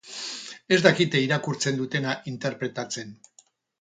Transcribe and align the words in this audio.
Ez 0.77 0.79
dakite 0.85 1.21
irakurtzen 1.25 1.77
dutena 1.81 2.15
interpretatzen. 2.33 3.13